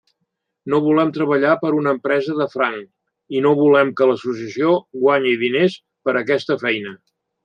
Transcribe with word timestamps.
No 0.73 0.77
volem 0.85 1.09
treballar 1.17 1.51
per 1.65 1.69
a 1.73 1.75
una 1.81 1.91
empresa 1.95 2.37
de 2.39 2.47
franc 2.53 3.35
i 3.39 3.43
no 3.47 3.51
volem 3.59 3.91
que 3.99 4.07
l'associació 4.13 4.71
guanyi 5.03 5.35
diners 5.43 5.77
per 6.09 6.17
aquesta 6.23 6.59
feina. 6.65 6.95